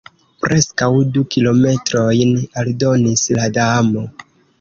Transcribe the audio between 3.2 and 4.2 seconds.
la Damo.